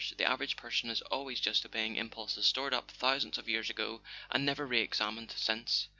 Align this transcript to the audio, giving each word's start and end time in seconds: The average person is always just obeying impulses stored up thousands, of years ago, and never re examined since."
The 0.17 0.25
average 0.25 0.55
person 0.55 0.89
is 0.89 1.01
always 1.03 1.39
just 1.39 1.63
obeying 1.63 1.95
impulses 1.95 2.47
stored 2.47 2.73
up 2.73 2.89
thousands, 2.89 3.37
of 3.37 3.47
years 3.47 3.69
ago, 3.69 4.01
and 4.31 4.43
never 4.43 4.65
re 4.65 4.79
examined 4.81 5.31
since." 5.37 5.89